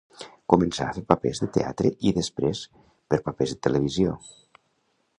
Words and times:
Començà 0.53 0.85
a 0.91 0.95
fer 0.95 1.03
papers 1.13 1.43
de 1.43 1.49
teatre 1.59 1.93
i 2.11 2.15
després 2.17 2.65
per 3.13 3.23
papers 3.31 3.57
de 3.57 3.63
televisió. 3.69 4.21